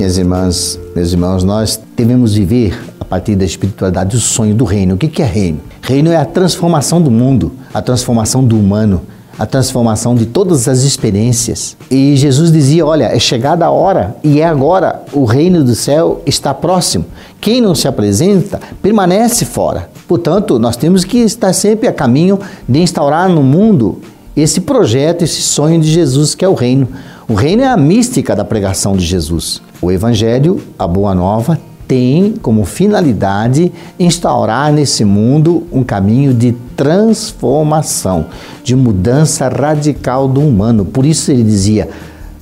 [0.00, 4.94] Minhas irmãs, meus irmãos, nós devemos viver a partir da espiritualidade o sonho do reino.
[4.94, 5.60] O que é reino?
[5.82, 9.02] Reino é a transformação do mundo, a transformação do humano,
[9.38, 11.76] a transformação de todas as experiências.
[11.90, 16.22] E Jesus dizia: Olha, é chegada a hora e é agora, o reino do céu
[16.24, 17.04] está próximo.
[17.38, 19.90] Quem não se apresenta permanece fora.
[20.08, 24.00] Portanto, nós temos que estar sempre a caminho de instaurar no mundo
[24.34, 26.88] esse projeto, esse sonho de Jesus que é o reino.
[27.30, 29.62] O reino é a mística da pregação de Jesus.
[29.80, 33.70] O Evangelho, a Boa Nova, tem como finalidade
[34.00, 38.26] instaurar nesse mundo um caminho de transformação,
[38.64, 40.84] de mudança radical do humano.
[40.84, 41.88] Por isso ele dizia: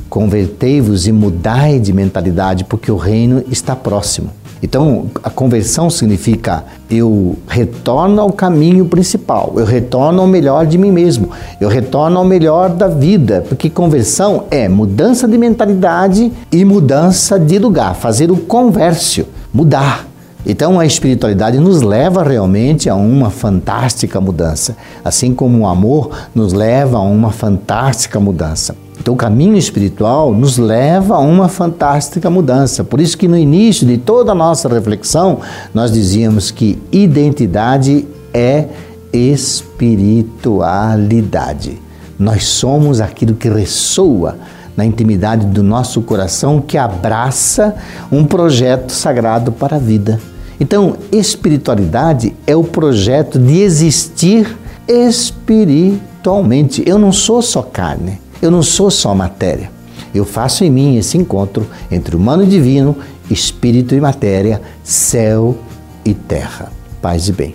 [0.08, 4.30] convertei-vos e mudai de mentalidade, porque o reino está próximo.
[4.62, 10.90] Então, a conversão significa eu retorno ao caminho principal, eu retorno ao melhor de mim
[10.90, 11.30] mesmo,
[11.60, 17.58] eu retorno ao melhor da vida, porque conversão é mudança de mentalidade e mudança de
[17.58, 20.06] lugar, fazer o convércio, mudar.
[20.46, 26.52] Então a espiritualidade nos leva realmente a uma fantástica mudança, assim como o amor nos
[26.52, 28.74] leva a uma fantástica mudança.
[29.00, 32.84] Então, o caminho espiritual nos leva a uma fantástica mudança.
[32.84, 35.38] Por isso que no início de toda a nossa reflexão,
[35.72, 38.66] nós dizíamos que identidade é
[39.12, 41.80] espiritualidade.
[42.18, 44.36] Nós somos aquilo que ressoa
[44.76, 47.76] na intimidade do nosso coração, que abraça
[48.12, 50.20] um projeto sagrado para a vida.
[50.60, 54.54] Então, espiritualidade é o projeto de existir
[54.86, 56.82] espiritualmente.
[56.86, 58.20] Eu não sou só carne.
[58.40, 59.70] Eu não sou só matéria.
[60.14, 62.96] Eu faço em mim esse encontro entre humano e divino,
[63.30, 65.56] espírito e matéria, céu
[66.04, 66.72] e terra.
[67.02, 67.54] Paz e bem.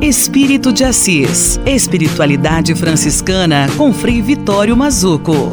[0.00, 1.58] Espírito de Assis.
[1.66, 5.52] Espiritualidade franciscana com Frei Vitório Mazuco.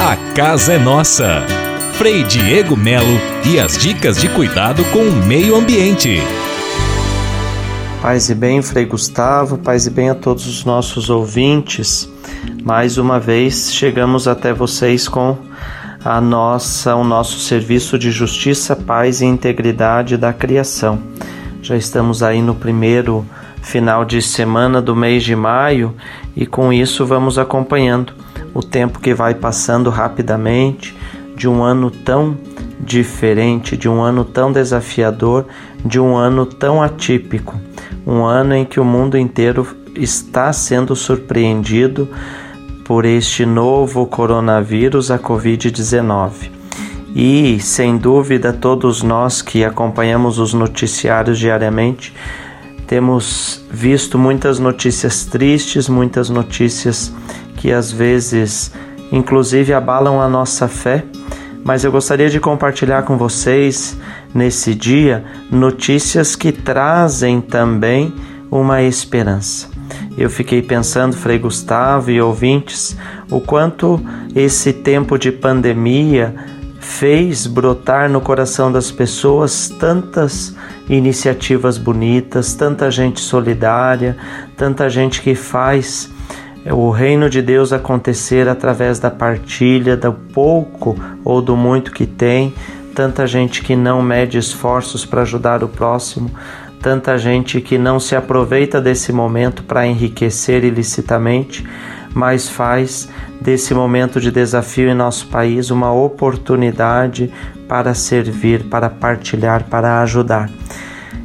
[0.00, 1.42] A casa é nossa.
[1.94, 6.20] Frei Diego Melo e as dicas de cuidado com o meio ambiente.
[8.04, 12.06] Paz e bem, Frei Gustavo, paz e bem a todos os nossos ouvintes.
[12.62, 15.38] Mais uma vez chegamos até vocês com
[16.04, 20.98] a nossa, o nosso serviço de justiça, paz e integridade da criação.
[21.62, 23.24] Já estamos aí no primeiro
[23.62, 25.94] final de semana do mês de maio
[26.36, 28.12] e com isso vamos acompanhando
[28.52, 30.94] o tempo que vai passando rapidamente
[31.34, 32.36] de um ano tão
[32.78, 35.46] diferente, de um ano tão desafiador,
[35.82, 37.58] de um ano tão atípico
[38.06, 39.66] um ano em que o mundo inteiro
[39.96, 42.08] está sendo surpreendido
[42.84, 46.50] por este novo coronavírus, a Covid-19.
[47.14, 52.12] E, sem dúvida, todos nós que acompanhamos os noticiários diariamente
[52.86, 57.12] temos visto muitas notícias tristes, muitas notícias
[57.56, 58.72] que às vezes,
[59.10, 61.04] inclusive, abalam a nossa fé.
[61.64, 63.96] Mas eu gostaria de compartilhar com vocês
[64.34, 68.12] nesse dia notícias que trazem também
[68.50, 69.68] uma esperança.
[70.16, 72.96] Eu fiquei pensando, Frei Gustavo e ouvintes,
[73.30, 74.00] o quanto
[74.34, 76.34] esse tempo de pandemia
[76.80, 80.54] fez brotar no coração das pessoas tantas
[80.88, 84.16] iniciativas bonitas, tanta gente solidária,
[84.56, 86.10] tanta gente que faz
[86.66, 92.54] o reino de Deus acontecer através da partilha do pouco ou do muito que tem,
[92.94, 96.30] tanta gente que não mede esforços para ajudar o próximo,
[96.80, 101.66] tanta gente que não se aproveita desse momento para enriquecer ilicitamente,
[102.14, 103.08] mas faz
[103.40, 107.32] desse momento de desafio em nosso país uma oportunidade
[107.68, 110.48] para servir, para partilhar, para ajudar.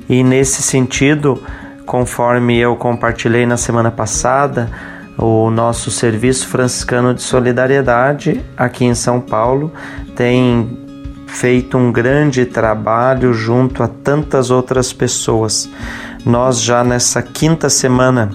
[0.09, 1.41] E nesse sentido,
[1.86, 4.70] conforme eu compartilhei na semana passada,
[5.17, 9.72] o nosso Serviço Franciscano de Solidariedade aqui em São Paulo
[10.15, 10.89] tem
[11.34, 15.69] feito um grande trabalho junto a tantas outras pessoas.
[16.25, 18.30] Nós já nessa quinta semana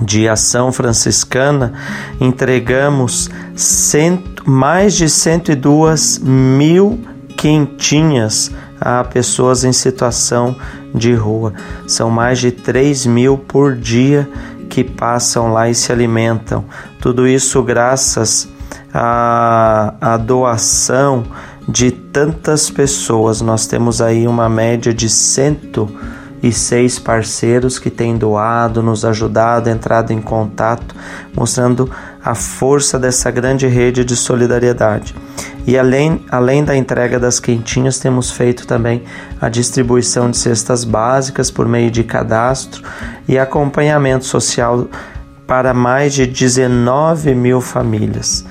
[0.00, 1.72] de ação franciscana,
[2.20, 7.00] entregamos cento, mais de 102 mil
[7.36, 8.50] quentinhas
[8.80, 10.56] a pessoas em situação
[10.94, 11.52] de rua.
[11.86, 14.28] São mais de 3 mil por dia
[14.68, 16.64] que passam lá e se alimentam.
[17.00, 18.48] Tudo isso graças
[18.92, 21.24] à, à doação
[21.68, 23.40] de tantas pessoas.
[23.40, 25.88] Nós temos aí uma média de cento
[26.42, 30.94] e seis parceiros que têm doado, nos ajudado, entrado em contato,
[31.34, 31.88] mostrando
[32.22, 35.14] a força dessa grande rede de solidariedade.
[35.64, 39.04] E além, além da entrega das quentinhas, temos feito também
[39.40, 42.82] a distribuição de cestas básicas por meio de cadastro
[43.28, 44.88] e acompanhamento social
[45.46, 48.44] para mais de 19 mil famílias.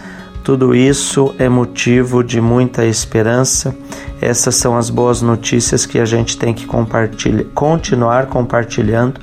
[0.43, 3.75] Tudo isso é motivo de muita esperança.
[4.19, 6.67] Essas são as boas notícias que a gente tem que
[7.53, 9.19] continuar compartilhando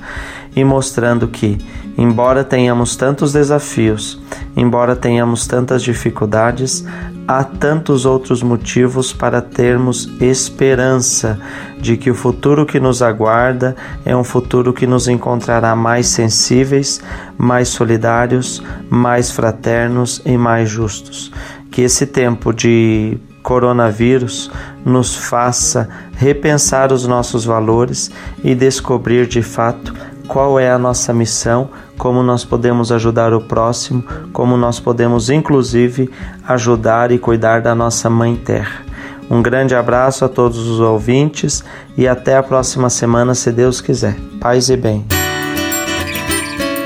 [0.55, 1.57] e mostrando que,
[1.97, 4.21] embora tenhamos tantos desafios,
[4.55, 6.85] embora tenhamos tantas dificuldades,
[7.29, 11.39] há tantos outros motivos para termos esperança
[11.79, 16.99] de que o futuro que nos aguarda é um futuro que nos encontrará mais sensíveis,
[17.37, 21.31] mais solidários, mais fraternos e mais justos.
[21.69, 24.49] Que esse tempo de coronavírus
[24.83, 28.09] nos faça repensar os nossos valores
[28.43, 29.93] e descobrir de fato
[30.27, 31.69] qual é a nossa missão,
[31.99, 36.09] como nós podemos ajudar o próximo, como nós podemos inclusive
[36.47, 38.85] ajudar e cuidar da nossa Mãe Terra.
[39.29, 41.63] Um grande abraço a todos os ouvintes
[41.95, 44.15] e até a próxima semana, se Deus quiser.
[44.39, 45.05] Paz e bem.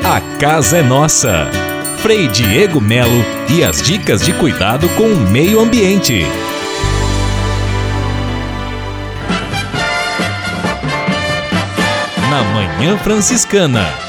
[0.04, 1.48] A casa é nossa.
[2.00, 6.26] Frei Diego Melo e as dicas de cuidado com o meio ambiente.
[12.30, 14.03] Na Manhã Franciscana.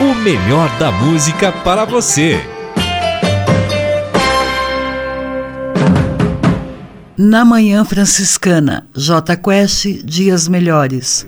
[0.00, 2.40] O melhor da música para você.
[7.16, 11.24] Na Manhã Franciscana, J Quest, Dias Melhores.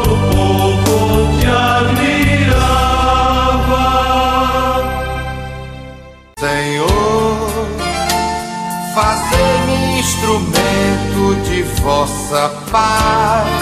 [11.82, 13.61] instrumento de vossa paz.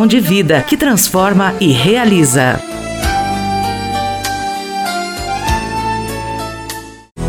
[0.07, 2.59] de vida que transforma e realiza.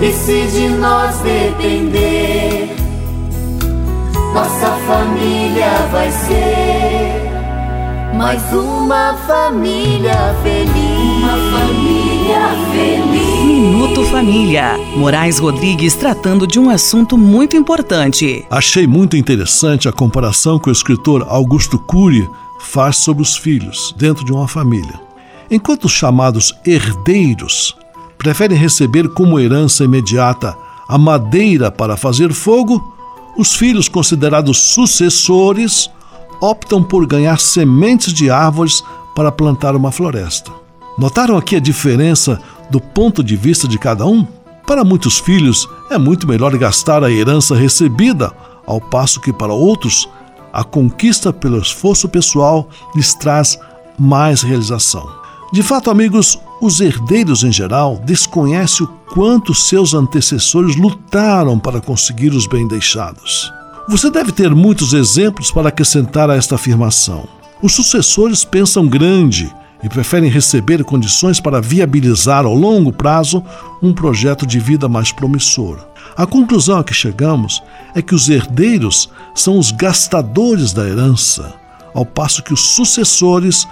[0.00, 2.74] E se de nós depender,
[4.34, 7.32] nossa família vai ser
[8.14, 10.72] mais uma família feliz.
[11.18, 13.44] Uma família feliz.
[13.44, 14.78] Minuto Família.
[14.96, 18.44] Moraes Rodrigues tratando de um assunto muito importante.
[18.50, 22.28] Achei muito interessante a comparação que o escritor Augusto Cury
[22.62, 25.00] faz sobre os filhos dentro de uma família.
[25.50, 27.76] Enquanto os chamados herdeiros
[28.16, 30.56] preferem receber como herança imediata
[30.88, 32.82] a madeira para fazer fogo,
[33.36, 35.90] os filhos considerados sucessores
[36.40, 38.82] optam por ganhar sementes de árvores
[39.14, 40.50] para plantar uma floresta.
[40.98, 42.40] Notaram aqui a diferença
[42.70, 44.26] do ponto de vista de cada um?
[44.66, 48.32] Para muitos filhos, é muito melhor gastar a herança recebida,
[48.66, 50.08] ao passo que para outros,
[50.52, 53.58] a conquista pelo esforço pessoal lhes traz
[53.98, 55.08] mais realização.
[55.52, 62.30] De fato, amigos, os herdeiros em geral desconhecem o quanto seus antecessores lutaram para conseguir
[62.30, 63.52] os bem deixados.
[63.88, 67.28] Você deve ter muitos exemplos para acrescentar a esta afirmação.
[67.60, 73.42] Os sucessores pensam grande e preferem receber condições para viabilizar ao longo prazo
[73.82, 75.91] um projeto de vida mais promissor.
[76.16, 77.62] A conclusão a que chegamos
[77.94, 81.54] é que os herdeiros são os gastadores da herança,
[81.94, 83.66] ao passo que os sucessores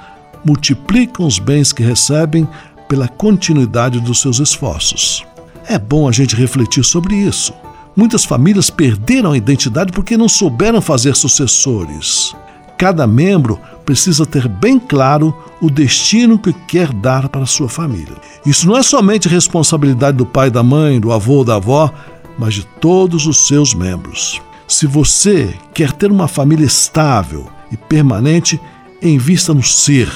[0.45, 2.49] multiplicam os bens que recebem
[2.89, 5.25] pela continuidade dos seus esforços.
[5.67, 7.53] É bom a gente refletir sobre isso.
[7.95, 12.35] Muitas famílias perderam a identidade porque não souberam fazer sucessores.
[12.79, 18.17] Cada membro precisa ter bem claro o destino que quer dar para sua família.
[18.47, 21.93] Isso não é somente responsabilidade do pai, da mãe, do avô da avó,
[22.41, 24.41] mas de todos os seus membros.
[24.67, 28.59] Se você quer ter uma família estável e permanente,
[29.03, 30.11] invista no ser,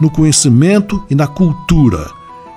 [0.00, 2.08] no conhecimento e na cultura.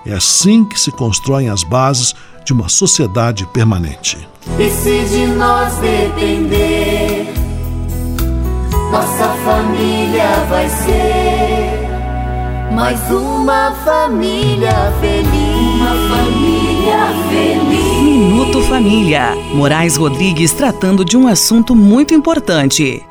[0.05, 2.13] É assim que se constroem as bases
[2.45, 4.15] de uma sociedade permanente.
[4.59, 7.33] E se de nós depender,
[8.91, 11.79] nossa família vai ser
[12.75, 15.81] mais uma família feliz.
[15.81, 16.58] Uma família.
[18.01, 19.35] Minuto Família.
[19.53, 23.01] Moraes Rodrigues tratando de um assunto muito importante.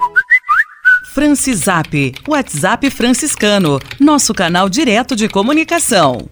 [1.14, 6.28] Francisap, WhatsApp franciscano, nosso canal direto de comunicação.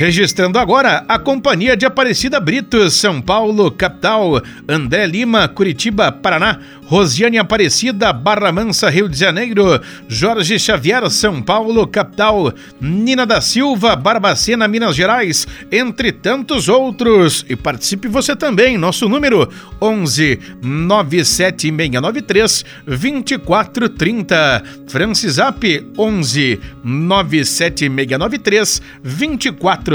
[0.00, 7.36] Registrando agora a Companhia de Aparecida Brito, São Paulo, capital, André Lima, Curitiba, Paraná, Rosiane
[7.36, 9.78] Aparecida, Barra Mansa, Rio de Janeiro,
[10.08, 17.44] Jorge Xavier, São Paulo, capital, Nina da Silva, Barbacena, Minas Gerais, entre tantos outros.
[17.46, 24.62] E participe você também, nosso número 11 97693 2430.
[24.88, 25.62] Francisap
[25.98, 29.89] 11 97693 2430.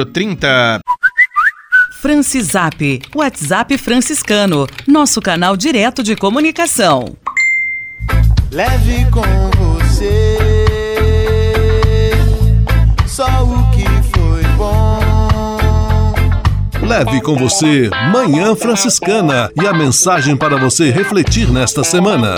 [2.02, 7.16] Francisap, WhatsApp franciscano, nosso canal direto de comunicação.
[8.52, 9.22] Leve com
[9.52, 10.56] você
[13.16, 13.86] só o que
[14.18, 15.00] foi bom.
[16.86, 22.36] Leve com você Manhã Franciscana e a mensagem para você refletir nesta semana.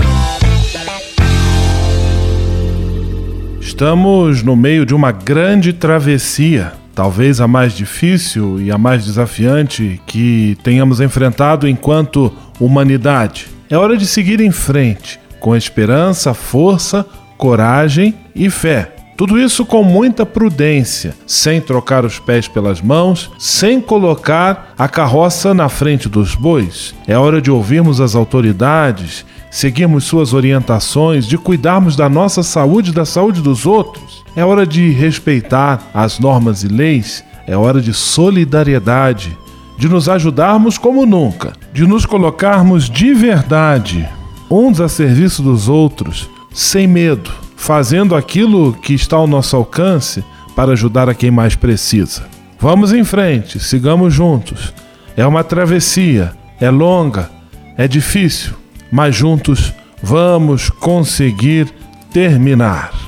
[3.59, 10.01] Estamos no meio de uma grande travessia, talvez a mais difícil e a mais desafiante
[10.07, 13.45] que tenhamos enfrentado enquanto humanidade.
[13.69, 17.05] É hora de seguir em frente, com esperança, força,
[17.37, 18.95] coragem e fé.
[19.15, 25.53] Tudo isso com muita prudência, sem trocar os pés pelas mãos, sem colocar a carroça
[25.53, 26.95] na frente dos bois.
[27.07, 32.93] É hora de ouvirmos as autoridades, seguirmos suas orientações, de cuidarmos da nossa saúde e
[32.93, 34.16] da saúde dos outros.
[34.37, 37.23] É hora de respeitar as normas e leis.
[37.45, 39.37] É hora de solidariedade,
[39.77, 44.07] de nos ajudarmos como nunca, de nos colocarmos de verdade,
[44.49, 50.23] uns a serviço dos outros, sem medo fazendo aquilo que está ao nosso alcance
[50.55, 52.25] para ajudar a quem mais precisa.
[52.59, 54.73] Vamos em frente, sigamos juntos.
[55.17, 56.31] É uma travessia,
[56.61, 57.29] é longa,
[57.75, 58.53] é difícil,
[58.91, 61.73] mas juntos vamos conseguir
[62.13, 63.06] terminar.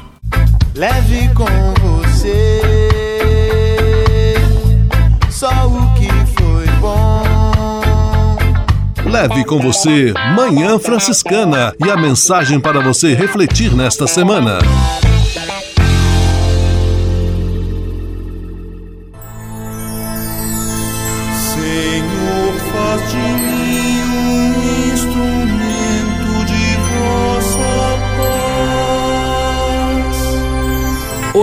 [0.80, 1.44] Leve com
[1.82, 2.62] você
[5.30, 6.08] só o que
[6.42, 8.38] foi bom.
[9.04, 14.60] Leve com você Manhã Franciscana e a mensagem para você refletir nesta semana.